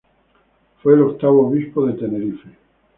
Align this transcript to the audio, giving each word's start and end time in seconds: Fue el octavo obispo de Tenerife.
Fue 0.81 0.95
el 0.95 1.01
octavo 1.03 1.47
obispo 1.47 1.85
de 1.85 1.93
Tenerife. 1.93 2.49